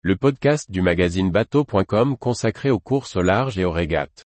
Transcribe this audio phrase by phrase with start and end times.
[0.00, 4.24] le podcast du magazine bateau.com consacré aux courses au large et aux régates.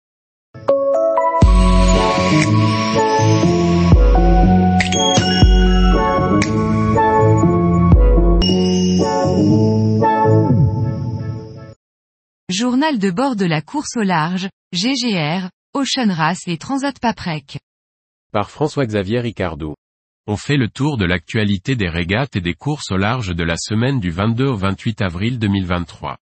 [12.49, 17.59] Journal de bord de la course au large, GGR, Ocean Race et Transat Paprec.
[18.33, 19.75] Par François-Xavier Ricardou.
[20.29, 23.57] On fait le tour de l'actualité des régates et des courses au large de la
[23.57, 26.19] semaine du 22 au 28 avril 2023.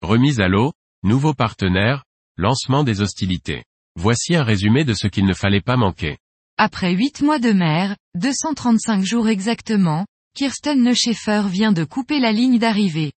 [0.00, 2.04] Remise à l'eau, nouveaux partenaires,
[2.38, 3.64] lancement des hostilités.
[3.96, 6.16] Voici un résumé de ce qu'il ne fallait pas manquer.
[6.56, 12.58] Après 8 mois de mer, 235 jours exactement, Kirsten Neuscheffer vient de couper la ligne
[12.58, 13.12] d'arrivée.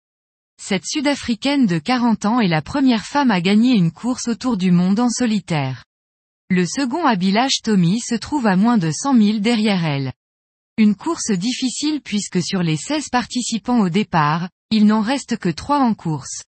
[0.59, 4.71] Cette Sud-Africaine de 40 ans est la première femme à gagner une course autour du
[4.71, 5.85] monde en solitaire.
[6.57, 10.13] Le second Abilage Tommy se trouve à moins de 100 000 derrière elle.
[10.79, 15.81] Une course difficile puisque sur les 16 participants au départ, il n'en reste que 3
[15.81, 16.45] en course.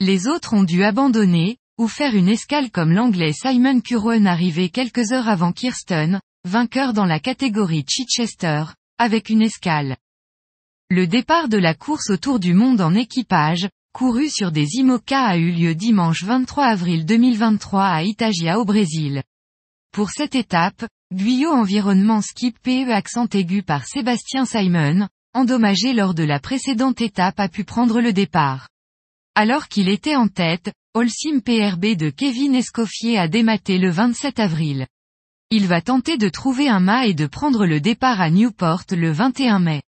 [0.00, 5.12] Les autres ont dû abandonner, ou faire une escale comme l'anglais Simon Curwen arrivé quelques
[5.12, 8.64] heures avant Kirsten, vainqueur dans la catégorie Chichester,
[8.98, 9.96] avec une escale.
[10.90, 15.36] Le départ de la course autour du monde en équipage, couru sur des IMOCA a
[15.36, 19.22] eu lieu dimanche 23 avril 2023 à Itagia au Brésil.
[19.92, 26.24] Pour cette étape, Guyot Environnement Skip PE accent aigu par Sébastien Simon, endommagé lors de
[26.24, 28.68] la précédente étape a pu prendre le départ.
[29.34, 34.86] Alors qu'il était en tête, Holcim PRB de Kevin Escoffier a dématé le 27 avril.
[35.50, 39.12] Il va tenter de trouver un mât et de prendre le départ à Newport le
[39.12, 39.82] 21 mai.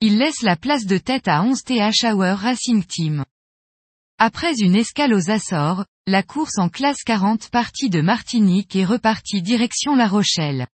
[0.00, 3.24] Il laisse la place de tête à 11 TH Hour Racing Team.
[4.22, 9.40] Après une escale aux Açores, la course en classe 40 partie de Martinique est repartie
[9.40, 10.66] direction La Rochelle.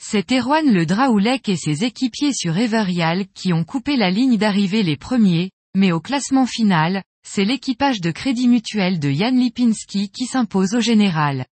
[0.00, 4.84] C'est Erwan Le Draoulec et ses équipiers sur Everial qui ont coupé la ligne d'arrivée
[4.84, 10.26] les premiers, mais au classement final, c'est l'équipage de Crédit Mutuel de Jan Lipinski qui
[10.26, 11.44] s'impose au général.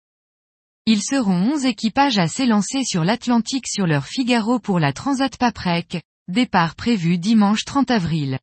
[0.87, 6.01] Ils seront 11 équipages à s'élancer sur l'Atlantique sur leur Figaro pour la Transat Paprec,
[6.29, 8.39] Départ prévu dimanche 30 avril.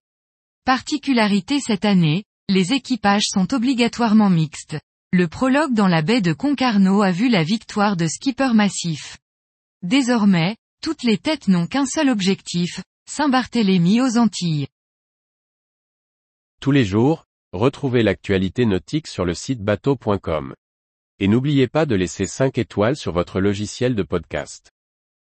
[0.66, 4.78] Particularité cette année, les équipages sont obligatoirement mixtes.
[5.14, 9.18] Le prologue dans la baie de Concarneau a vu la victoire de Skipper Massif.
[9.84, 14.68] Désormais, toutes les têtes n'ont qu'un seul objectif, Saint-Barthélemy aux Antilles.
[16.60, 20.54] Tous les jours, retrouvez l'actualité nautique sur le site bateau.com.
[21.20, 24.72] Et n'oubliez pas de laisser 5 étoiles sur votre logiciel de podcast.